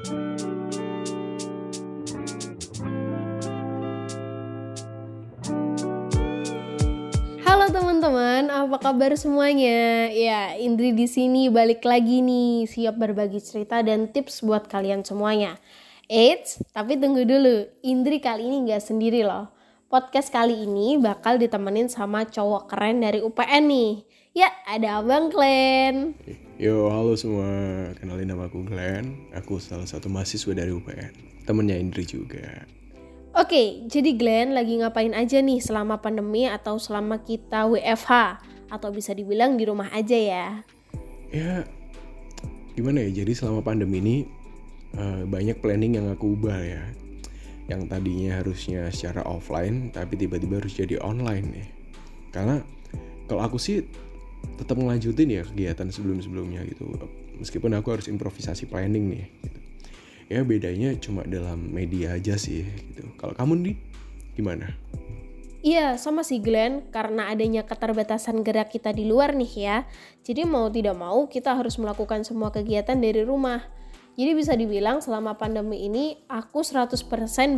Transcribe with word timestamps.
Halo 0.00 0.08
teman-teman, 7.68 8.48
apa 8.48 8.76
kabar 8.80 9.12
semuanya? 9.20 10.08
Ya, 10.08 10.56
Indri 10.56 10.96
di 10.96 11.04
sini 11.04 11.52
balik 11.52 11.84
lagi 11.84 12.24
nih, 12.24 12.64
siap 12.64 12.96
berbagi 12.96 13.44
cerita 13.44 13.84
dan 13.84 14.08
tips 14.08 14.40
buat 14.40 14.64
kalian 14.72 15.04
semuanya. 15.04 15.60
Eits, 16.08 16.64
tapi 16.72 16.96
tunggu 16.96 17.28
dulu, 17.28 17.68
Indri 17.84 18.24
kali 18.24 18.48
ini 18.48 18.72
nggak 18.72 18.80
sendiri 18.80 19.20
loh. 19.20 19.52
Podcast 19.92 20.32
kali 20.32 20.64
ini 20.64 20.96
bakal 20.96 21.36
ditemenin 21.36 21.92
sama 21.92 22.24
cowok 22.24 22.72
keren 22.72 23.04
dari 23.04 23.20
UPN 23.20 23.68
nih. 23.68 23.92
Ya, 24.30 24.46
ada 24.62 25.02
Abang 25.02 25.26
Glenn. 25.26 26.14
Yo, 26.54 26.86
halo 26.86 27.18
semua. 27.18 27.50
Kenalin 27.98 28.30
nama 28.30 28.46
aku 28.46 28.62
Glenn. 28.62 29.26
Aku 29.34 29.58
salah 29.58 29.90
satu 29.90 30.06
mahasiswa 30.06 30.54
dari 30.54 30.70
UPN. 30.70 31.42
Temennya 31.50 31.74
Indri 31.74 32.06
juga. 32.06 32.62
Oke, 33.34 33.82
jadi 33.90 34.14
Glenn 34.14 34.54
lagi 34.54 34.78
ngapain 34.78 35.18
aja 35.18 35.42
nih 35.42 35.58
selama 35.58 35.98
pandemi 35.98 36.46
atau 36.46 36.78
selama 36.78 37.18
kita 37.26 37.66
WFH? 37.74 38.38
Atau 38.70 38.94
bisa 38.94 39.10
dibilang 39.18 39.58
di 39.58 39.66
rumah 39.66 39.90
aja 39.90 40.14
ya? 40.14 40.62
Ya, 41.34 41.66
gimana 42.78 43.02
ya? 43.10 43.26
Jadi 43.26 43.34
selama 43.34 43.66
pandemi 43.66 43.98
ini 43.98 44.16
uh, 44.94 45.26
banyak 45.26 45.58
planning 45.58 45.98
yang 45.98 46.06
aku 46.06 46.38
ubah 46.38 46.62
ya. 46.62 46.86
Yang 47.66 47.82
tadinya 47.90 48.38
harusnya 48.38 48.94
secara 48.94 49.26
offline, 49.26 49.90
tapi 49.90 50.14
tiba-tiba 50.14 50.62
harus 50.62 50.78
jadi 50.78 51.02
online 51.02 51.46
nih. 51.50 51.68
Karena 52.30 52.62
kalau 53.26 53.42
aku 53.42 53.58
sih 53.58 53.82
tetap 54.60 54.76
ngelanjutin 54.76 55.28
ya 55.28 55.42
kegiatan 55.44 55.88
sebelum-sebelumnya 55.88 56.64
gitu. 56.68 56.88
Meskipun 57.40 57.72
aku 57.76 57.96
harus 57.96 58.06
improvisasi 58.06 58.68
planning 58.68 59.12
nih. 59.12 59.24
Gitu 59.44 59.60
ya 60.30 60.46
bedanya 60.46 60.94
cuma 61.02 61.26
dalam 61.26 61.58
media 61.58 62.14
aja 62.14 62.38
sih 62.38 62.62
gitu. 62.62 63.10
Kalau 63.18 63.34
kamu 63.34 63.52
nih 63.66 63.76
gimana? 64.38 64.70
Iya, 65.60 66.00
sama 66.00 66.24
sih 66.24 66.40
Glenn, 66.40 66.88
karena 66.88 67.28
adanya 67.28 67.68
keterbatasan 67.68 68.40
gerak 68.40 68.72
kita 68.72 68.96
di 68.96 69.04
luar 69.04 69.36
nih 69.36 69.52
ya. 69.52 69.76
Jadi 70.24 70.48
mau 70.48 70.72
tidak 70.72 70.96
mau 70.96 71.28
kita 71.28 71.52
harus 71.52 71.76
melakukan 71.76 72.24
semua 72.24 72.48
kegiatan 72.48 72.96
dari 72.96 73.20
rumah. 73.20 73.60
Jadi 74.16 74.32
bisa 74.32 74.56
dibilang 74.56 75.04
selama 75.04 75.36
pandemi 75.36 75.84
ini 75.84 76.16
aku 76.32 76.64
100% 76.64 76.96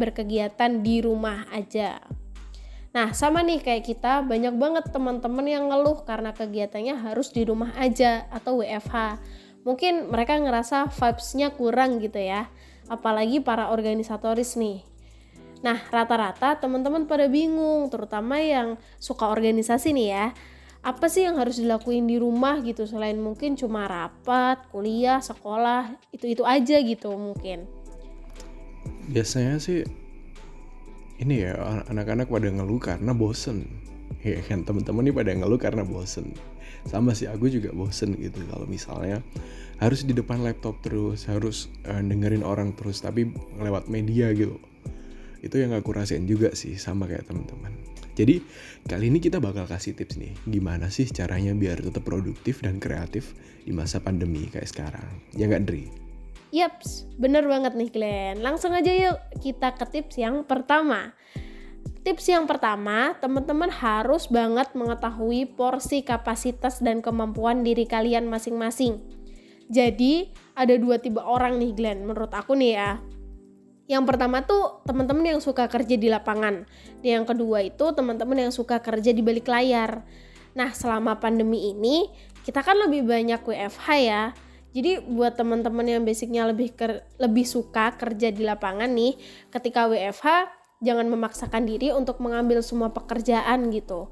berkegiatan 0.02 0.82
di 0.82 0.98
rumah 0.98 1.46
aja. 1.54 2.02
Nah, 2.92 3.16
sama 3.16 3.40
nih 3.40 3.64
kayak 3.64 3.88
kita, 3.88 4.20
banyak 4.20 4.52
banget 4.56 4.84
teman-teman 4.92 5.48
yang 5.48 5.72
ngeluh 5.72 6.04
karena 6.04 6.36
kegiatannya 6.36 7.00
harus 7.00 7.32
di 7.32 7.48
rumah 7.48 7.72
aja 7.80 8.28
atau 8.28 8.60
WFH 8.60 9.16
mungkin 9.62 10.10
mereka 10.10 10.38
ngerasa 10.38 10.90
vibes-nya 10.90 11.54
kurang 11.54 12.02
gitu 12.02 12.18
ya 12.18 12.50
apalagi 12.90 13.38
para 13.38 13.70
organisatoris 13.70 14.58
nih. 14.58 14.82
Nah 15.62 15.78
rata-rata 15.88 16.58
teman-teman 16.58 17.06
pada 17.06 17.30
bingung 17.30 17.86
terutama 17.86 18.42
yang 18.42 18.74
suka 18.98 19.30
organisasi 19.30 19.94
nih 19.94 20.08
ya. 20.10 20.26
Apa 20.82 21.06
sih 21.06 21.22
yang 21.22 21.38
harus 21.38 21.62
dilakuin 21.62 22.10
di 22.10 22.18
rumah 22.18 22.58
gitu 22.58 22.82
selain 22.90 23.14
mungkin 23.14 23.54
cuma 23.54 23.86
rapat, 23.86 24.66
kuliah, 24.74 25.22
sekolah, 25.22 25.94
itu-itu 26.10 26.42
aja 26.42 26.82
gitu 26.82 27.14
mungkin. 27.14 27.70
Biasanya 29.06 29.62
sih 29.62 29.86
ini 31.22 31.46
ya 31.46 31.54
anak-anak 31.86 32.26
pada 32.26 32.50
ngeluh 32.50 32.82
karena 32.82 33.14
bosen. 33.14 33.64
Ya 34.22 34.38
kan 34.44 34.66
teman-teman 34.66 35.08
nih 35.08 35.14
pada 35.14 35.30
ngeluh 35.34 35.58
karena 35.58 35.82
bosen 35.82 36.34
sama 36.86 37.14
sih 37.14 37.30
aku 37.30 37.46
juga 37.46 37.70
bosen 37.70 38.18
gitu 38.18 38.42
kalau 38.50 38.66
misalnya 38.66 39.22
harus 39.78 40.02
di 40.02 40.14
depan 40.14 40.42
laptop 40.42 40.78
terus 40.82 41.26
harus 41.30 41.70
uh, 41.86 42.02
dengerin 42.02 42.42
orang 42.42 42.74
terus 42.74 43.02
tapi 43.02 43.30
lewat 43.58 43.86
media 43.86 44.30
gitu 44.34 44.58
itu 45.42 45.58
yang 45.58 45.74
aku 45.74 45.90
rasain 45.94 46.26
juga 46.26 46.54
sih 46.54 46.78
sama 46.78 47.06
kayak 47.06 47.26
teman-teman 47.26 47.74
jadi 48.12 48.42
kali 48.86 49.08
ini 49.08 49.18
kita 49.22 49.38
bakal 49.38 49.66
kasih 49.66 49.94
tips 49.94 50.18
nih 50.18 50.34
gimana 50.46 50.90
sih 50.90 51.06
caranya 51.10 51.54
biar 51.54 51.82
tetap 51.82 52.02
produktif 52.02 52.62
dan 52.62 52.78
kreatif 52.82 53.34
di 53.62 53.70
masa 53.74 54.02
pandemi 54.02 54.50
kayak 54.50 54.68
sekarang 54.68 55.10
ya 55.38 55.46
nggak 55.46 55.64
Dri? 55.66 56.01
Yaps, 56.52 57.08
bener 57.16 57.48
banget 57.48 57.72
nih 57.72 57.88
Glenn. 57.88 58.44
Langsung 58.44 58.76
aja 58.76 58.92
yuk 58.92 59.16
kita 59.40 59.72
ke 59.72 59.88
tips 59.88 60.20
yang 60.20 60.44
pertama. 60.44 61.16
Tips 62.04 62.28
yang 62.28 62.44
pertama, 62.44 63.16
teman-teman 63.24 63.72
harus 63.72 64.28
banget 64.28 64.68
mengetahui 64.76 65.48
porsi 65.56 66.04
kapasitas 66.04 66.84
dan 66.84 67.00
kemampuan 67.00 67.64
diri 67.64 67.88
kalian 67.88 68.28
masing-masing. 68.28 69.00
Jadi, 69.72 70.28
ada 70.52 70.76
dua 70.76 71.00
tipe 71.00 71.22
orang 71.24 71.56
nih 71.56 71.72
Glenn, 71.72 72.04
menurut 72.04 72.34
aku 72.36 72.52
nih 72.52 72.76
ya. 72.76 73.00
Yang 73.88 74.04
pertama 74.12 74.44
tuh 74.44 74.84
teman-teman 74.84 75.36
yang 75.36 75.40
suka 75.40 75.70
kerja 75.72 75.96
di 75.96 76.12
lapangan. 76.12 76.68
Dan 77.00 77.22
yang 77.22 77.26
kedua 77.26 77.64
itu 77.64 77.96
teman-teman 77.96 78.48
yang 78.48 78.52
suka 78.52 78.84
kerja 78.84 79.08
di 79.14 79.24
balik 79.24 79.48
layar. 79.48 80.04
Nah, 80.52 80.74
selama 80.76 81.16
pandemi 81.16 81.72
ini, 81.72 82.12
kita 82.44 82.60
kan 82.60 82.76
lebih 82.76 83.08
banyak 83.08 83.40
WFH 83.40 83.88
ya. 84.04 84.22
Jadi 84.72 85.04
buat 85.04 85.36
teman-teman 85.36 85.84
yang 85.84 86.02
basicnya 86.02 86.48
lebih 86.48 86.72
lebih 87.20 87.44
suka 87.44 87.92
kerja 88.00 88.32
di 88.32 88.40
lapangan 88.40 88.88
nih, 88.88 89.20
ketika 89.52 89.84
WFH 89.84 90.48
jangan 90.80 91.06
memaksakan 91.12 91.68
diri 91.68 91.92
untuk 91.92 92.18
mengambil 92.24 92.64
semua 92.64 92.88
pekerjaan 92.90 93.68
gitu. 93.68 94.08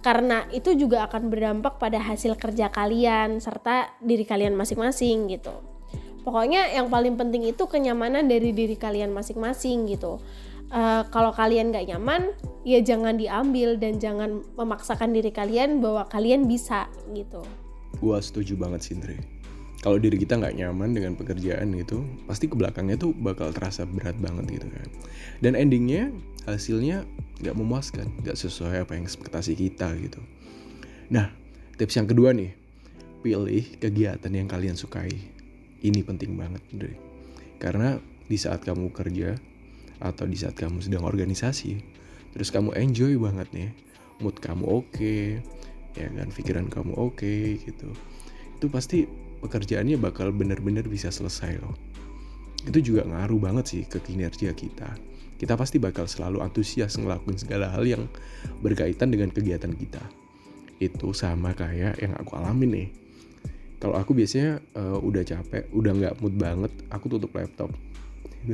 Karena 0.00 0.48
itu 0.52 0.72
juga 0.76 1.04
akan 1.08 1.28
berdampak 1.28 1.76
pada 1.76 2.00
hasil 2.00 2.36
kerja 2.36 2.72
kalian 2.72 3.40
serta 3.40 3.92
diri 4.00 4.24
kalian 4.24 4.56
masing-masing 4.56 5.28
gitu. 5.28 5.52
Pokoknya 6.24 6.68
yang 6.72 6.92
paling 6.92 7.16
penting 7.16 7.48
itu 7.48 7.64
kenyamanan 7.64 8.28
dari 8.28 8.52
diri 8.52 8.76
kalian 8.76 9.12
masing-masing 9.12 9.88
gitu. 9.88 10.20
Uh, 10.70 11.02
kalau 11.10 11.34
kalian 11.34 11.74
gak 11.74 11.90
nyaman 11.90 12.30
ya 12.62 12.78
jangan 12.78 13.18
diambil 13.18 13.74
dan 13.74 13.98
jangan 13.98 14.46
memaksakan 14.54 15.10
diri 15.10 15.34
kalian 15.34 15.82
bahwa 15.82 16.06
kalian 16.06 16.46
bisa 16.46 16.86
gitu. 17.10 17.42
Gua 17.98 18.22
setuju 18.22 18.54
banget 18.54 18.86
Sindri 18.86 19.39
kalau 19.80 19.96
diri 19.96 20.20
kita 20.20 20.36
nggak 20.36 20.60
nyaman 20.60 20.92
dengan 20.92 21.12
pekerjaan 21.16 21.72
itu 21.72 22.04
pasti 22.28 22.46
ke 22.46 22.54
belakangnya 22.54 23.00
tuh 23.00 23.16
bakal 23.16 23.52
terasa 23.52 23.88
berat 23.88 24.16
banget 24.20 24.60
gitu 24.60 24.68
kan. 24.68 24.88
Dan 25.40 25.56
endingnya 25.56 26.12
hasilnya 26.44 27.08
nggak 27.40 27.56
memuaskan 27.56 28.08
nggak 28.20 28.36
sesuai 28.36 28.84
apa 28.84 28.96
yang 28.96 29.08
ekspektasi 29.08 29.56
kita 29.56 29.96
gitu. 29.96 30.20
Nah 31.08 31.32
tips 31.80 31.96
yang 31.96 32.08
kedua 32.08 32.36
nih. 32.36 32.52
Pilih 33.20 33.76
kegiatan 33.76 34.32
yang 34.32 34.48
kalian 34.48 34.80
sukai. 34.80 35.12
Ini 35.80 36.00
penting 36.04 36.36
banget 36.40 36.64
deh 36.72 37.10
karena 37.60 38.00
di 38.26 38.40
saat 38.40 38.64
kamu 38.64 38.90
kerja 38.90 39.36
atau 40.00 40.24
di 40.24 40.34
saat 40.34 40.56
kamu 40.56 40.80
sedang 40.80 41.04
organisasi 41.04 41.76
terus 42.32 42.48
kamu 42.48 42.72
enjoy 42.72 43.20
banget 43.20 43.52
nih 43.52 43.70
mood 44.24 44.40
kamu 44.40 44.64
oke 44.64 44.88
okay, 44.96 45.44
ya 45.92 46.08
kan 46.08 46.32
pikiran 46.32 46.66
kamu 46.72 46.96
oke 46.96 47.20
okay, 47.20 47.60
gitu 47.60 47.92
itu 48.56 48.66
pasti 48.72 49.04
pekerjaannya 49.40 49.96
bakal 49.96 50.30
benar-benar 50.30 50.86
bisa 50.86 51.08
selesai 51.08 51.58
loh. 51.58 51.74
Itu 52.68 52.84
juga 52.84 53.08
ngaruh 53.08 53.40
banget 53.40 53.64
sih 53.72 53.82
ke 53.88 53.98
kinerja 54.04 54.52
kita. 54.52 54.92
Kita 55.40 55.56
pasti 55.56 55.80
bakal 55.80 56.04
selalu 56.04 56.44
antusias 56.44 57.00
ngelakuin 57.00 57.40
segala 57.40 57.72
hal 57.72 57.88
yang 57.88 58.04
berkaitan 58.60 59.08
dengan 59.08 59.32
kegiatan 59.32 59.72
kita. 59.72 60.04
Itu 60.76 61.16
sama 61.16 61.56
kayak 61.56 61.96
yang 61.96 62.12
aku 62.20 62.36
alami 62.36 62.66
nih. 62.68 62.88
Kalau 63.80 63.96
aku 63.96 64.12
biasanya 64.12 64.60
uh, 64.76 65.00
udah 65.00 65.24
capek, 65.24 65.64
udah 65.72 65.92
nggak 65.96 66.14
mood 66.20 66.36
banget, 66.36 66.68
aku 66.92 67.08
tutup 67.16 67.32
laptop. 67.32 67.72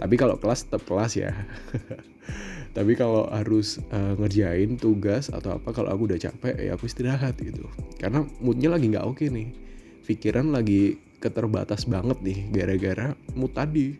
Tapi 0.00 0.14
kalau 0.16 0.40
kelas 0.40 0.64
tetap 0.64 0.88
kelas 0.88 1.12
ya. 1.20 1.36
Tapi 2.76 2.96
kalau 2.96 3.28
harus 3.28 3.76
uh, 3.92 4.16
ngerjain 4.16 4.80
tugas 4.80 5.28
atau 5.28 5.60
apa, 5.60 5.68
kalau 5.76 5.92
aku 5.92 6.08
udah 6.08 6.16
capek, 6.16 6.56
ya 6.56 6.72
aku 6.80 6.88
istirahat 6.88 7.36
gitu. 7.36 7.68
Karena 8.00 8.24
moodnya 8.40 8.72
lagi 8.72 8.88
nggak 8.88 9.04
oke 9.04 9.20
okay 9.20 9.28
nih 9.28 9.52
pikiran 10.04 10.52
lagi 10.52 11.00
keterbatas 11.18 11.88
banget 11.88 12.20
nih 12.20 12.38
gara-gara 12.52 13.16
mood 13.32 13.56
tadi. 13.56 13.96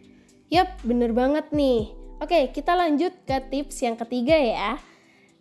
Yap, 0.52 0.84
bener 0.84 1.16
banget 1.16 1.48
nih. 1.50 1.88
Oke, 2.20 2.52
kita 2.52 2.76
lanjut 2.76 3.10
ke 3.24 3.40
tips 3.48 3.80
yang 3.80 3.96
ketiga 3.96 4.36
ya. 4.36 4.76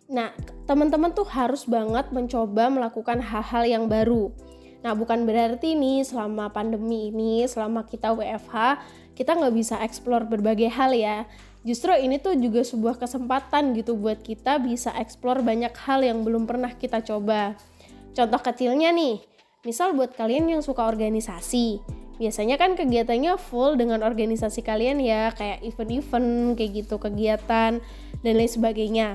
Nah, 0.08 0.32
teman-teman 0.64 1.12
tuh 1.12 1.28
harus 1.28 1.68
banget 1.68 2.08
mencoba 2.12 2.72
melakukan 2.72 3.20
hal-hal 3.20 3.64
yang 3.68 3.84
baru. 3.86 4.32
Nah, 4.84 4.92
bukan 4.92 5.24
berarti 5.24 5.72
nih 5.72 6.04
selama 6.04 6.52
pandemi 6.52 7.08
ini, 7.08 7.48
selama 7.48 7.88
kita 7.88 8.12
WFH, 8.12 8.84
kita 9.16 9.32
nggak 9.32 9.54
bisa 9.56 9.80
explore 9.80 10.28
berbagai 10.28 10.68
hal 10.68 10.92
ya. 10.92 11.24
Justru 11.64 11.96
ini 11.96 12.20
tuh 12.20 12.36
juga 12.36 12.60
sebuah 12.60 13.00
kesempatan 13.00 13.72
gitu 13.72 13.96
buat 13.96 14.20
kita 14.20 14.60
bisa 14.60 14.92
explore 15.00 15.40
banyak 15.40 15.72
hal 15.72 16.04
yang 16.04 16.20
belum 16.20 16.44
pernah 16.44 16.68
kita 16.76 17.00
coba. 17.00 17.56
Contoh 18.12 18.40
kecilnya 18.44 18.92
nih, 18.92 19.24
Misal 19.64 19.96
buat 19.96 20.12
kalian 20.12 20.52
yang 20.52 20.60
suka 20.60 20.84
organisasi, 20.84 21.80
biasanya 22.20 22.60
kan 22.60 22.76
kegiatannya 22.76 23.40
full 23.40 23.80
dengan 23.80 24.04
organisasi 24.04 24.60
kalian 24.60 25.00
ya, 25.00 25.32
kayak 25.32 25.64
event-event, 25.64 26.54
kayak 26.60 26.84
gitu, 26.84 27.00
kegiatan, 27.00 27.80
dan 28.20 28.32
lain 28.36 28.50
sebagainya. 28.52 29.08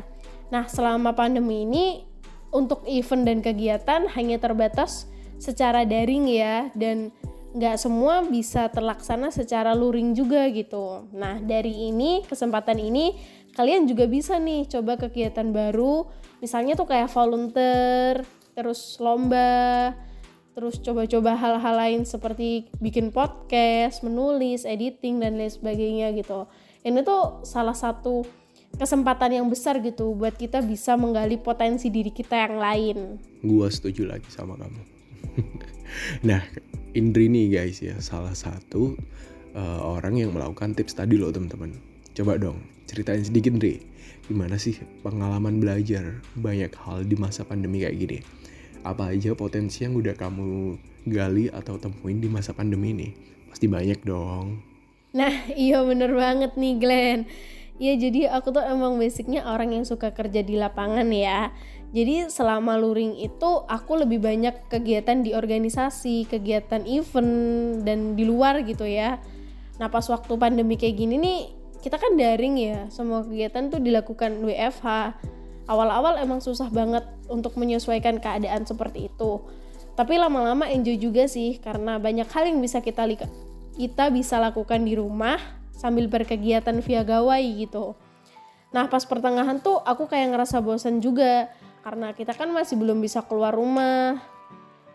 Nah, 0.50 0.66
selama 0.66 1.13
pandemi 1.13 1.69
ini, 1.69 2.10
untuk 2.50 2.81
event 2.90 3.30
dan 3.30 3.40
kegiatan 3.46 4.10
hanya 4.18 4.42
terbatas 4.42 5.06
secara 5.38 5.86
daring 5.86 6.25
ya, 6.25 6.74
dan 6.74 7.13
nggak 7.50 7.81
semua 7.81 8.22
bisa 8.25 8.69
terlaksana 8.69 9.34
secara 9.34 9.74
luring 9.74 10.13
juga 10.13 10.46
gitu. 10.54 11.10
Nah 11.10 11.42
dari 11.42 11.90
ini 11.90 12.22
kesempatan 12.22 12.78
ini 12.78 13.18
kalian 13.57 13.90
juga 13.90 14.06
bisa 14.06 14.38
nih 14.38 14.69
coba 14.69 15.01
kegiatan 15.01 15.50
baru, 15.50 16.06
misalnya 16.46 16.78
tuh 16.78 16.86
kayak 16.86 17.10
volunteer, 17.10 18.22
terus 18.54 19.01
lomba, 19.01 19.98
terus 20.60 20.76
coba-coba 20.84 21.40
hal-hal 21.40 21.76
lain 21.80 22.04
seperti 22.04 22.68
bikin 22.84 23.16
podcast, 23.16 24.04
menulis, 24.04 24.68
editing 24.68 25.24
dan 25.24 25.40
lain 25.40 25.48
sebagainya 25.48 26.12
gitu. 26.12 26.52
Ini 26.84 27.00
tuh 27.08 27.48
salah 27.48 27.72
satu 27.72 28.28
kesempatan 28.76 29.40
yang 29.40 29.48
besar 29.48 29.80
gitu 29.80 30.12
buat 30.20 30.36
kita 30.36 30.60
bisa 30.60 31.00
menggali 31.00 31.40
potensi 31.40 31.88
diri 31.88 32.12
kita 32.12 32.36
yang 32.36 32.60
lain. 32.60 32.98
Gua 33.40 33.72
setuju 33.72 34.04
lagi 34.04 34.28
sama 34.28 34.60
kamu. 34.60 34.82
nah, 36.28 36.44
Indri 36.92 37.32
nih 37.32 37.56
guys 37.56 37.80
ya, 37.80 37.96
salah 38.04 38.36
satu 38.36 39.00
uh, 39.56 39.80
orang 39.80 40.20
yang 40.20 40.36
melakukan 40.36 40.76
tips 40.76 41.00
tadi 41.00 41.16
loh 41.16 41.32
teman-teman. 41.32 41.72
Coba 42.12 42.36
dong 42.36 42.60
ceritain 42.84 43.24
sedikit 43.24 43.56
Indri, 43.56 43.80
gimana 44.28 44.60
sih 44.60 44.76
pengalaman 45.08 45.64
belajar 45.64 46.20
banyak 46.36 46.76
hal 46.84 47.08
di 47.08 47.16
masa 47.16 47.48
pandemi 47.48 47.88
kayak 47.88 47.96
gini? 47.96 48.20
Apa 48.86 49.12
aja 49.12 49.36
potensi 49.36 49.84
yang 49.84 50.00
udah 50.00 50.16
kamu 50.16 50.80
gali 51.10 51.52
atau 51.52 51.76
temuin 51.76 52.20
di 52.24 52.30
masa 52.31 52.56
pandemi 52.56 52.96
ini? 52.96 53.10
Pasti 53.52 53.66
banyak 53.68 54.04
dong. 54.06 54.62
Nah 55.16 55.50
iya 55.54 55.81
bener 55.81 56.14
banget 56.14 56.56
nih 56.56 56.76
Glenn. 56.80 57.20
Iya 57.80 57.94
jadi 57.96 58.20
aku 58.36 58.52
tuh 58.52 58.64
emang 58.64 59.00
basicnya 59.00 59.48
orang 59.48 59.72
yang 59.72 59.88
suka 59.88 60.12
kerja 60.12 60.44
di 60.44 60.60
lapangan 60.60 61.08
ya 61.16 61.56
jadi 61.90 62.30
selama 62.30 62.78
luring 62.78 63.18
itu 63.18 63.66
aku 63.66 64.06
lebih 64.06 64.22
banyak 64.22 64.70
kegiatan 64.70 65.25
di 65.25 65.34
organisasi, 65.34 66.30
kegiatan 66.30 66.86
event 66.86 67.34
dan 67.82 68.14
di 68.14 68.30
luar 68.30 68.62
gitu 68.62 68.86
ya. 68.86 69.18
Nah 69.82 69.90
pas 69.90 70.06
waktu 70.06 70.30
pandemi 70.38 70.78
kayak 70.78 70.96
gini 71.02 71.18
nih 71.18 71.40
kita 71.82 71.98
kan 71.98 72.14
daring 72.14 72.62
ya, 72.62 72.80
semua 72.94 73.25
kegiatan 73.25 73.74
tuh 73.74 73.82
dilakukan 73.82 74.38
WFH. 74.46 75.18
Awal-awal 75.69 76.18
emang 76.18 76.42
susah 76.42 76.66
banget 76.74 77.06
untuk 77.30 77.54
menyesuaikan 77.54 78.18
keadaan 78.18 78.66
seperti 78.66 79.06
itu. 79.13 79.38
Tapi 79.94 80.18
lama-lama 80.18 80.66
enjoy 80.66 80.98
juga 80.98 81.30
sih 81.30 81.62
karena 81.62 82.01
banyak 82.01 82.25
hal 82.25 82.50
yang 82.50 82.57
bisa 82.57 82.81
kita 82.81 83.06
kita 83.77 84.10
bisa 84.10 84.42
lakukan 84.42 84.81
di 84.81 84.98
rumah 84.98 85.38
sambil 85.69 86.10
berkegiatan 86.10 86.81
via 86.81 87.06
gawai 87.06 87.45
gitu. 87.62 87.94
Nah 88.74 88.89
pas 88.89 89.06
pertengahan 89.06 89.62
tuh 89.62 89.77
aku 89.86 90.10
kayak 90.10 90.33
ngerasa 90.33 90.57
bosan 90.66 91.06
juga 91.06 91.54
karena 91.86 92.18
kita 92.18 92.33
kan 92.33 92.50
masih 92.50 92.75
belum 92.75 92.98
bisa 92.98 93.22
keluar 93.22 93.54
rumah 93.54 94.18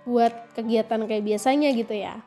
buat 0.05 0.53
kegiatan 0.59 1.01
kayak 1.07 1.25
biasanya 1.25 1.71
gitu 1.73 1.97
ya. 1.97 2.21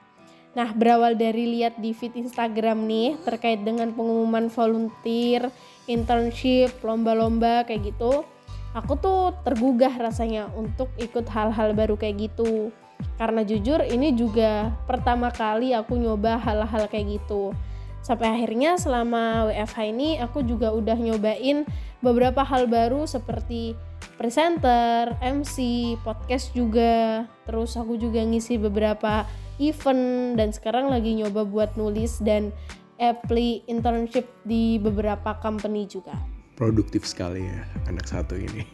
Nah, 0.58 0.74
berawal 0.74 1.14
dari 1.14 1.46
lihat 1.54 1.78
di 1.78 1.94
feed 1.94 2.18
Instagram 2.18 2.90
nih 2.90 3.14
terkait 3.22 3.62
dengan 3.62 3.94
pengumuman 3.94 4.50
volunteer, 4.50 5.54
internship, 5.86 6.82
lomba-lomba 6.82 7.62
kayak 7.70 7.94
gitu, 7.94 8.26
aku 8.74 9.00
tuh 9.00 9.36
tergugah 9.46 9.94
rasanya 9.96 10.52
untuk 10.56 10.92
ikut 11.00 11.28
hal-hal 11.30 11.72
baru 11.78 11.96
kayak 11.96 12.32
gitu. 12.32 12.74
Karena 13.16 13.46
jujur 13.46 13.86
ini 13.86 14.14
juga 14.18 14.74
pertama 14.90 15.30
kali 15.30 15.72
aku 15.72 15.96
nyoba 15.96 16.42
hal-hal 16.42 16.90
kayak 16.90 17.22
gitu. 17.22 17.54
Sampai 18.02 18.32
akhirnya 18.32 18.80
selama 18.80 19.52
WFH 19.52 19.78
ini 19.92 20.10
aku 20.24 20.40
juga 20.46 20.72
udah 20.72 20.96
nyobain 20.96 21.68
beberapa 22.00 22.40
hal 22.46 22.70
baru 22.72 23.04
seperti 23.04 23.76
presenter, 24.16 25.14
MC, 25.20 25.58
podcast 26.02 26.56
juga. 26.56 27.28
Terus 27.44 27.76
aku 27.76 28.00
juga 28.00 28.24
ngisi 28.24 28.58
beberapa 28.58 29.28
event 29.60 30.38
dan 30.38 30.50
sekarang 30.54 30.88
lagi 30.88 31.18
nyoba 31.18 31.44
buat 31.44 31.76
nulis 31.76 32.22
dan 32.22 32.54
apply 32.98 33.68
internship 33.70 34.26
di 34.46 34.82
beberapa 34.82 35.38
company 35.38 35.86
juga. 35.86 36.37
Produktif 36.58 37.06
sekali 37.06 37.46
ya 37.46 37.70
anak 37.86 38.10
satu 38.10 38.34
ini. 38.34 38.66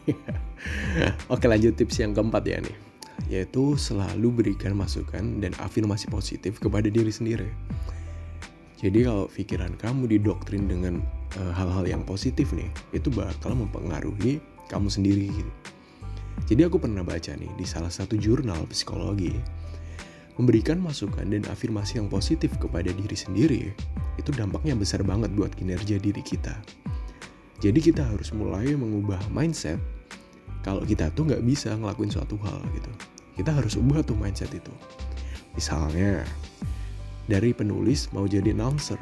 Oke 1.32 1.44
lanjut 1.44 1.76
tips 1.76 2.00
yang 2.00 2.16
keempat 2.16 2.42
ya 2.48 2.58
nih. 2.64 2.76
Yaitu 3.28 3.76
selalu 3.76 4.40
berikan 4.40 4.72
masukan 4.72 5.44
dan 5.44 5.52
afirmasi 5.60 6.08
positif 6.08 6.56
kepada 6.56 6.88
diri 6.88 7.12
sendiri. 7.12 7.52
Jadi 8.80 9.04
kalau 9.04 9.28
pikiran 9.28 9.76
kamu 9.76 10.16
didoktrin 10.16 10.64
dengan 10.64 11.04
eh, 11.36 11.52
hal-hal 11.52 11.84
uh, 11.84 11.90
yang 11.92 12.02
positif 12.08 12.56
nih, 12.56 12.72
itu 12.96 13.12
bakal 13.12 13.52
mempengaruhi 13.52 14.40
kamu 14.72 14.88
sendiri. 14.88 15.28
Jadi 16.48 16.64
aku 16.64 16.80
pernah 16.80 17.04
baca 17.04 17.36
nih 17.36 17.52
di 17.54 17.68
salah 17.68 17.92
satu 17.92 18.16
jurnal 18.16 18.64
psikologi 18.68 19.32
memberikan 20.34 20.82
masukan 20.82 21.30
dan 21.30 21.46
afirmasi 21.46 22.02
yang 22.02 22.10
positif 22.10 22.50
kepada 22.58 22.90
diri 22.90 23.14
sendiri 23.14 23.62
itu 24.18 24.30
dampaknya 24.34 24.74
besar 24.74 25.06
banget 25.06 25.30
buat 25.30 25.54
kinerja 25.54 26.02
diri 26.02 26.22
kita. 26.26 26.58
Jadi 27.62 27.78
kita 27.78 28.02
harus 28.02 28.34
mulai 28.34 28.74
mengubah 28.74 29.20
mindset 29.30 29.78
kalau 30.64 30.82
kita 30.82 31.12
tuh 31.12 31.28
nggak 31.28 31.44
bisa 31.44 31.76
ngelakuin 31.76 32.10
suatu 32.10 32.40
hal 32.42 32.58
gitu. 32.74 32.90
Kita 33.38 33.50
harus 33.54 33.74
ubah 33.78 34.02
tuh 34.02 34.16
mindset 34.16 34.50
itu. 34.54 34.72
Misalnya 35.54 36.26
dari 37.30 37.54
penulis 37.54 38.10
mau 38.10 38.26
jadi 38.26 38.52
announcer, 38.52 38.98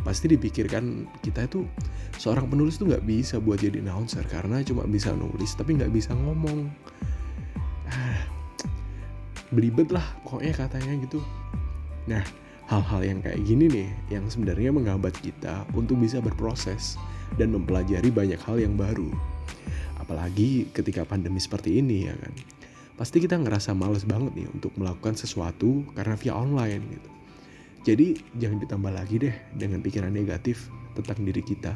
pasti 0.00 0.32
dipikirkan 0.32 1.04
kita 1.20 1.44
itu 1.44 1.68
seorang 2.16 2.48
penulis 2.48 2.80
tuh 2.80 2.88
nggak 2.88 3.04
bisa 3.04 3.36
buat 3.36 3.60
jadi 3.60 3.84
announcer 3.84 4.24
karena 4.28 4.64
cuma 4.64 4.88
bisa 4.88 5.12
nulis 5.12 5.52
tapi 5.54 5.76
nggak 5.76 5.92
bisa 5.92 6.16
ngomong 6.16 6.72
ah, 7.90 8.20
belibet 9.52 9.92
lah 9.92 10.04
pokoknya 10.24 10.52
katanya 10.56 10.92
gitu 11.04 11.20
nah 12.08 12.24
hal-hal 12.70 13.02
yang 13.02 13.18
kayak 13.20 13.42
gini 13.44 13.66
nih 13.68 13.88
yang 14.08 14.24
sebenarnya 14.30 14.72
menghambat 14.72 15.12
kita 15.20 15.68
untuk 15.76 16.00
bisa 16.00 16.22
berproses 16.22 16.96
dan 17.36 17.54
mempelajari 17.54 18.10
banyak 18.10 18.40
hal 18.42 18.58
yang 18.58 18.74
baru 18.74 19.10
apalagi 20.00 20.66
ketika 20.74 21.06
pandemi 21.06 21.38
seperti 21.38 21.78
ini 21.78 22.10
ya 22.10 22.14
kan 22.16 22.34
pasti 22.98 23.22
kita 23.22 23.38
ngerasa 23.38 23.76
males 23.76 24.02
banget 24.08 24.34
nih 24.34 24.48
untuk 24.50 24.74
melakukan 24.78 25.14
sesuatu 25.14 25.86
karena 25.94 26.14
via 26.18 26.34
online 26.34 26.84
gitu 26.90 27.10
jadi 27.80 28.12
jangan 28.36 28.60
ditambah 28.60 28.92
lagi 28.92 29.16
deh 29.16 29.34
dengan 29.56 29.80
pikiran 29.80 30.12
negatif 30.12 30.68
tentang 30.92 31.24
diri 31.24 31.40
kita. 31.40 31.72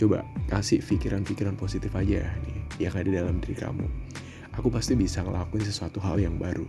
Coba 0.00 0.24
kasih 0.48 0.80
pikiran-pikiran 0.80 1.52
positif 1.60 1.92
aja 1.92 2.24
nih 2.48 2.58
yang 2.80 2.94
ada 2.96 3.10
dalam 3.12 3.36
diri 3.44 3.56
kamu. 3.56 3.84
Aku 4.56 4.68
pasti 4.68 4.96
bisa 4.96 5.24
ngelakuin 5.24 5.64
sesuatu 5.64 6.00
hal 6.00 6.20
yang 6.20 6.36
baru. 6.36 6.64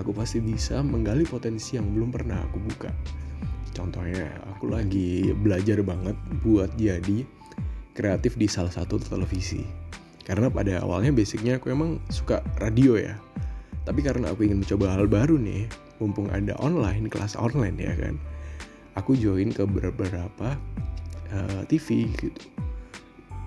Aku 0.00 0.12
pasti 0.12 0.40
bisa 0.40 0.80
menggali 0.80 1.24
potensi 1.28 1.76
yang 1.76 1.88
belum 1.92 2.12
pernah 2.12 2.40
aku 2.44 2.60
buka. 2.60 2.92
Contohnya, 3.72 4.32
aku 4.52 4.68
lagi 4.72 5.30
belajar 5.36 5.80
banget 5.84 6.16
buat 6.40 6.72
jadi 6.76 7.24
kreatif 7.98 8.38
di 8.38 8.46
salah 8.46 8.70
satu 8.70 9.02
televisi. 9.02 9.66
Karena 10.22 10.46
pada 10.46 10.86
awalnya 10.86 11.10
basicnya 11.10 11.58
aku 11.58 11.74
emang 11.74 11.98
suka 12.14 12.46
radio 12.62 12.94
ya. 12.94 13.18
Tapi 13.82 14.06
karena 14.06 14.30
aku 14.30 14.46
ingin 14.46 14.62
mencoba 14.62 14.94
hal 14.94 15.10
baru 15.10 15.34
nih, 15.40 15.66
mumpung 15.98 16.30
ada 16.30 16.54
online 16.62 17.10
kelas 17.10 17.34
online 17.34 17.76
ya 17.78 17.92
kan 17.98 18.14
aku 18.94 19.14
join 19.18 19.50
ke 19.50 19.66
beberapa 19.66 20.54
uh, 21.30 21.62
eh, 21.62 21.62
TV 21.70 22.10
gitu 22.18 22.42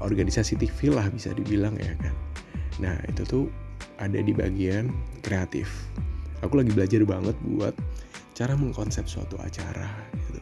organisasi 0.03 0.59
TV 0.59 0.91
lah 0.91 1.07
bisa 1.11 1.31
dibilang 1.35 1.75
ya 1.79 1.95
kan 1.99 2.15
nah 2.79 2.95
itu 3.07 3.23
tuh 3.27 3.45
ada 3.99 4.19
di 4.19 4.31
bagian 4.35 4.91
kreatif 5.23 5.91
aku 6.43 6.59
lagi 6.59 6.71
belajar 6.71 7.01
banget 7.07 7.35
buat 7.43 7.75
cara 8.35 8.55
mengkonsep 8.55 9.07
suatu 9.07 9.39
acara 9.39 9.91
gitu 10.27 10.39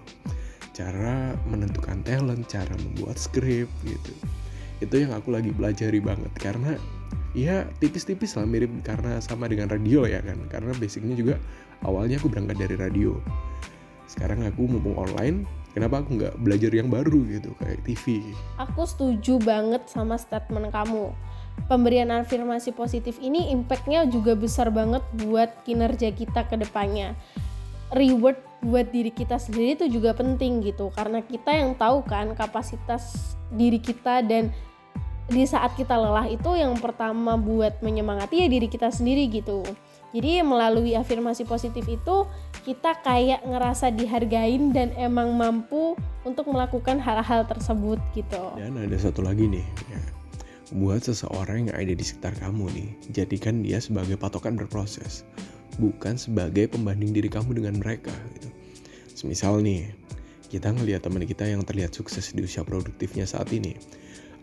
cara 0.79 1.35
menentukan 1.43 1.99
talent 2.07 2.47
cara 2.47 2.71
membuat 2.79 3.19
skrip 3.19 3.67
gitu. 3.83 4.13
Itu 4.79 4.95
yang 4.95 5.11
aku 5.11 5.35
lagi 5.35 5.51
pelajari 5.51 5.99
banget 5.99 6.31
karena 6.39 6.79
ya 7.35 7.67
tipis-tipis 7.83 8.39
lah 8.39 8.47
mirip 8.47 8.71
karena 8.87 9.19
sama 9.19 9.51
dengan 9.51 9.67
radio 9.67 10.07
ya 10.07 10.23
kan. 10.23 10.39
Karena 10.47 10.71
basicnya 10.79 11.19
juga 11.19 11.35
awalnya 11.83 12.15
aku 12.15 12.31
berangkat 12.31 12.63
dari 12.63 12.75
radio. 12.79 13.19
Sekarang 14.07 14.47
aku 14.47 14.71
mumpung 14.71 14.95
online 14.95 15.43
kenapa 15.75 16.01
aku 16.01 16.15
nggak 16.17 16.35
belajar 16.41 16.71
yang 16.73 16.89
baru 16.89 17.21
gitu 17.29 17.53
kayak 17.61 17.85
TV 17.85 18.33
aku 18.57 18.81
setuju 18.89 19.37
banget 19.37 19.85
sama 19.85 20.17
statement 20.17 20.73
kamu. 20.73 21.13
Pemberian 21.67 22.09
afirmasi 22.09 22.71
positif 22.71 23.19
ini 23.19 23.51
impactnya 23.51 24.07
juga 24.07 24.31
besar 24.33 24.71
banget 24.71 25.03
buat 25.27 25.51
kinerja 25.67 26.15
kita 26.15 26.47
ke 26.47 26.55
depannya. 26.55 27.19
Reward 27.91 28.48
buat 28.59 28.91
diri 28.91 29.11
kita 29.11 29.39
sendiri 29.39 29.79
itu 29.79 29.85
juga 29.87 30.11
penting 30.11 30.59
gitu 30.65 30.91
karena 30.91 31.23
kita 31.23 31.51
yang 31.55 31.75
tahu 31.79 32.03
kan 32.03 32.35
kapasitas 32.35 33.35
diri 33.55 33.79
kita 33.79 34.19
dan 34.25 34.51
di 35.29 35.45
saat 35.45 35.77
kita 35.77 35.93
lelah 35.93 36.25
itu 36.25 36.57
yang 36.57 36.73
pertama 36.81 37.37
buat 37.37 37.79
menyemangati 37.85 38.43
ya 38.43 38.47
diri 38.49 38.65
kita 38.65 38.89
sendiri 38.89 39.29
gitu 39.29 39.61
jadi 40.09 40.41
melalui 40.41 40.97
afirmasi 40.97 41.45
positif 41.45 41.85
itu 41.85 42.25
kita 42.65 42.97
kayak 43.05 43.45
ngerasa 43.45 43.93
dihargain 43.93 44.73
dan 44.73 44.89
emang 44.97 45.37
mampu 45.37 45.93
untuk 46.25 46.49
melakukan 46.49 46.97
hal-hal 46.97 47.45
tersebut 47.45 48.01
gitu. 48.17 48.57
Dan 48.57 48.77
ada 48.81 48.97
satu 48.97 49.21
lagi 49.21 49.45
nih, 49.45 49.65
ya. 49.89 50.01
buat 50.73 51.05
seseorang 51.05 51.69
yang 51.69 51.77
ada 51.77 51.93
di 51.93 52.01
sekitar 52.01 52.33
kamu 52.41 52.73
nih, 52.73 52.89
jadikan 53.13 53.61
dia 53.61 53.77
sebagai 53.77 54.17
patokan 54.17 54.57
berproses. 54.57 55.29
Bukan 55.77 56.17
sebagai 56.17 56.71
pembanding 56.71 57.13
diri 57.13 57.29
kamu 57.29 57.61
dengan 57.61 57.77
mereka 57.77 58.11
gitu. 58.39 58.49
Semisal 59.13 59.61
nih, 59.61 59.91
kita 60.49 60.73
ngelihat 60.73 61.05
teman 61.05 61.27
kita 61.27 61.45
yang 61.45 61.61
terlihat 61.61 61.93
sukses 61.93 62.33
di 62.33 62.41
usia 62.41 62.65
produktifnya 62.65 63.29
saat 63.29 63.53
ini. 63.53 63.77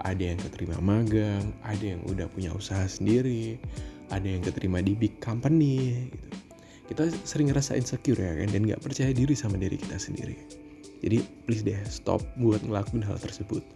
Ada 0.04 0.36
yang 0.36 0.38
keterima 0.38 0.78
magang, 0.78 1.50
ada 1.66 1.82
yang 1.82 2.04
udah 2.06 2.30
punya 2.30 2.52
usaha 2.54 2.86
sendiri, 2.86 3.58
ada 4.14 4.28
yang 4.28 4.44
keterima 4.44 4.78
di 4.84 4.94
big 4.94 5.18
company 5.18 6.06
gitu. 6.12 6.28
Kita 6.86 7.10
sering 7.26 7.50
ngerasa 7.50 7.74
insecure 7.74 8.22
ya 8.22 8.38
kan 8.38 8.48
dan 8.54 8.62
nggak 8.62 8.78
percaya 8.78 9.10
diri 9.10 9.34
sama 9.34 9.58
diri 9.58 9.74
kita 9.74 9.98
sendiri. 9.98 10.38
Jadi 11.02 11.18
please 11.42 11.66
deh 11.66 11.78
stop 11.90 12.22
buat 12.38 12.62
ngelakuin 12.62 13.02
hal 13.02 13.18
tersebut. 13.18 13.66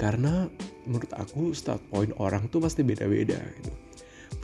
Karena 0.00 0.48
menurut 0.88 1.12
aku 1.14 1.52
start 1.52 1.84
point 1.92 2.10
orang 2.16 2.48
tuh 2.48 2.64
pasti 2.64 2.80
beda-beda 2.80 3.36
gitu. 3.60 3.83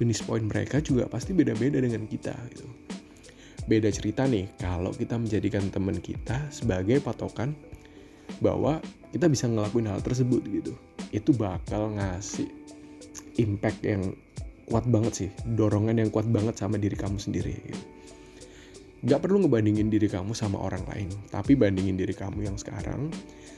Finish 0.00 0.25
point 0.25 0.49
mereka 0.49 0.80
juga 0.80 1.04
pasti 1.04 1.37
beda-beda 1.37 1.76
dengan 1.76 2.09
kita 2.09 2.33
gitu. 2.57 2.64
Beda 3.69 3.92
cerita 3.92 4.25
nih 4.25 4.49
kalau 4.57 4.97
kita 4.97 5.21
menjadikan 5.21 5.69
teman 5.69 6.00
kita 6.00 6.49
sebagai 6.49 7.04
patokan 7.04 7.52
bahwa 8.40 8.80
kita 9.12 9.28
bisa 9.28 9.45
ngelakuin 9.45 9.92
hal 9.92 10.00
tersebut 10.00 10.40
gitu. 10.49 10.73
Itu 11.12 11.37
bakal 11.37 12.00
ngasih 12.00 12.49
impact 13.37 13.85
yang 13.85 14.16
kuat 14.71 14.87
banget 14.87 15.12
sih 15.12 15.30
dorongan 15.45 16.00
yang 16.00 16.09
kuat 16.09 16.25
banget 16.30 16.57
sama 16.57 16.80
diri 16.80 16.95
kamu 16.97 17.21
sendiri 17.21 17.52
gitu. 17.52 17.83
Gak 19.00 19.21
perlu 19.21 19.45
ngebandingin 19.45 19.92
diri 19.92 20.09
kamu 20.09 20.33
sama 20.33 20.62
orang 20.62 20.87
lain 20.88 21.12
tapi 21.28 21.61
bandingin 21.61 22.00
diri 22.00 22.16
kamu 22.16 22.49
yang 22.49 22.57
sekarang 22.57 23.12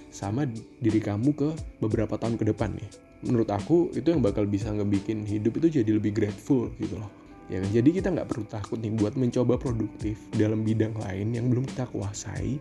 sama 0.08 0.49
diri 0.80 0.99
kamu 0.99 1.30
ke 1.37 1.50
beberapa 1.78 2.18
tahun 2.18 2.40
ke 2.40 2.50
depan 2.50 2.75
nih 2.75 3.12
menurut 3.23 3.50
aku 3.50 3.91
itu 3.95 4.07
yang 4.11 4.23
bakal 4.23 4.45
bisa 4.47 4.71
ngebikin 4.71 5.23
hidup 5.26 5.59
itu 5.62 5.83
jadi 5.83 5.91
lebih 5.99 6.12
grateful 6.14 6.71
gitu 6.79 6.99
loh 6.99 7.11
ya 7.50 7.59
kan 7.59 7.71
jadi 7.71 7.88
kita 7.91 8.09
nggak 8.14 8.29
perlu 8.31 8.47
takut 8.47 8.79
nih 8.79 8.93
buat 8.95 9.14
mencoba 9.19 9.55
produktif 9.59 10.19
dalam 10.35 10.62
bidang 10.62 10.95
lain 10.99 11.35
yang 11.35 11.47
belum 11.50 11.67
kita 11.67 11.87
kuasai 11.91 12.59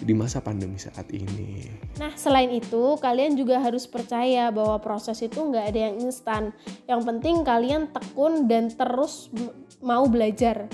di 0.00 0.16
masa 0.16 0.40
pandemi 0.40 0.80
saat 0.80 1.04
ini. 1.12 1.68
Nah, 2.00 2.16
selain 2.16 2.48
itu, 2.48 2.96
kalian 2.96 3.36
juga 3.36 3.60
harus 3.60 3.84
percaya 3.84 4.48
bahwa 4.48 4.80
proses 4.80 5.20
itu 5.20 5.36
nggak 5.36 5.66
ada 5.68 5.80
yang 5.92 5.96
instan. 6.00 6.56
Yang 6.88 7.00
penting 7.12 7.44
kalian 7.44 7.92
tekun 7.92 8.48
dan 8.48 8.72
terus 8.72 9.28
mau 9.84 10.08
belajar. 10.08 10.66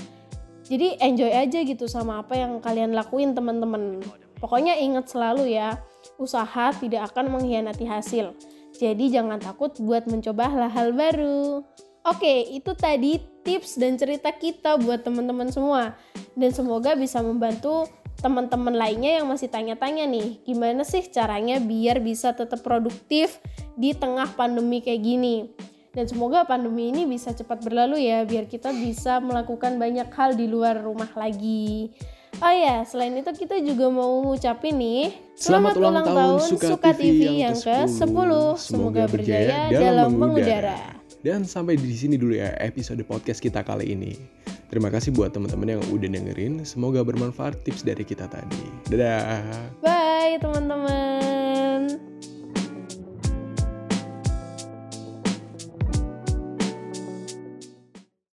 Jadi 0.69 1.01
enjoy 1.01 1.33
aja 1.33 1.59
gitu 1.65 1.89
sama 1.89 2.23
apa 2.23 2.37
yang 2.37 2.61
kalian 2.63 2.93
lakuin 2.93 3.33
teman-teman. 3.33 4.05
Pokoknya 4.39 4.79
ingat 4.79 5.11
selalu 5.11 5.51
ya, 5.51 5.81
usaha 6.21 6.71
tidak 6.77 7.11
akan 7.11 7.35
mengkhianati 7.35 7.89
hasil. 7.89 8.37
Jadi 8.79 9.11
jangan 9.11 9.43
takut 9.43 9.75
buat 9.83 10.07
mencoba 10.07 10.47
hal-hal 10.47 10.95
baru. 10.95 11.67
Oke, 12.07 12.47
itu 12.55 12.73
tadi 12.79 13.19
tips 13.43 13.77
dan 13.77 13.99
cerita 13.99 14.31
kita 14.31 14.79
buat 14.79 15.03
teman-teman 15.03 15.51
semua. 15.51 15.99
Dan 16.39 16.55
semoga 16.55 16.95
bisa 16.95 17.19
membantu 17.19 17.91
teman-teman 18.23 18.75
lainnya 18.75 19.23
yang 19.23 19.27
masih 19.27 19.51
tanya-tanya 19.51 20.07
nih, 20.07 20.43
gimana 20.43 20.83
sih 20.83 21.07
caranya 21.07 21.63
biar 21.63 22.03
bisa 22.03 22.35
tetap 22.35 22.63
produktif 22.67 23.39
di 23.79 23.95
tengah 23.95 24.27
pandemi 24.35 24.83
kayak 24.83 25.03
gini. 25.03 25.37
Dan 25.95 26.07
semoga 26.07 26.47
pandemi 26.47 26.95
ini 26.95 27.07
bisa 27.07 27.35
cepat 27.35 27.63
berlalu 27.67 28.07
ya, 28.07 28.23
biar 28.23 28.47
kita 28.47 28.71
bisa 28.75 29.19
melakukan 29.19 29.79
banyak 29.79 30.07
hal 30.15 30.39
di 30.39 30.47
luar 30.47 30.79
rumah 30.79 31.11
lagi. 31.19 31.95
Oh 32.39 32.55
ya, 32.55 32.85
selain 32.87 33.17
itu 33.19 33.33
kita 33.35 33.59
juga 33.65 33.91
mau 33.91 34.23
ngucapin 34.23 34.79
nih 34.79 35.11
Selamat, 35.39 35.75
Selamat 35.75 35.75
ulang, 35.79 35.91
ulang 35.91 36.07
tahun 36.07 36.41
Suka, 36.51 36.67
Suka 36.75 36.91
TV, 36.95 37.01
TV 37.03 37.23
yang 37.47 37.57
ke-10. 37.59 37.89
Semoga, 37.91 38.59
Semoga 38.59 39.03
berjaya 39.07 39.71
dalam 39.71 40.11
mengudara. 40.15 40.99
Dan 41.19 41.43
sampai 41.43 41.75
di 41.75 41.95
sini 41.95 42.15
dulu 42.15 42.39
ya 42.39 42.55
episode 42.63 43.03
podcast 43.03 43.43
kita 43.43 43.67
kali 43.67 43.91
ini. 43.91 44.15
Terima 44.69 44.93
kasih 44.93 45.17
buat 45.17 45.33
teman-teman 45.33 45.81
yang 45.81 45.83
udah 45.89 46.09
dengerin. 46.13 46.63
Semoga 46.63 47.01
bermanfaat 47.01 47.65
tips 47.65 47.83
dari 47.83 48.05
kita 48.05 48.29
tadi. 48.29 48.67
Dadah. 48.93 49.81
Bye 49.83 50.37
teman-teman. 50.39 52.08